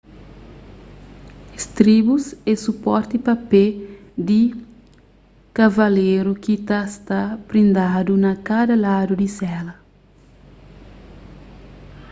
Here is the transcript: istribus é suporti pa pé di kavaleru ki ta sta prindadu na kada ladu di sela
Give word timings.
istribus 1.57 2.25
é 2.43 2.53
suporti 2.65 3.15
pa 3.25 3.35
pé 3.49 3.65
di 4.27 4.41
kavaleru 5.57 6.31
ki 6.43 6.55
ta 6.67 6.79
sta 6.93 7.21
prindadu 7.49 8.13
na 8.23 8.31
kada 8.47 8.75
ladu 8.85 9.13
di 9.21 9.27
sela 9.37 9.73